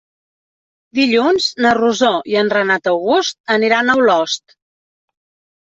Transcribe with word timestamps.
Dilluns 0.99 1.49
na 1.65 1.75
Rosó 1.79 2.11
i 2.33 2.41
en 2.43 2.49
Renat 2.57 2.93
August 2.95 3.39
aniran 3.59 3.95
a 3.97 4.01
Olost. 4.05 4.61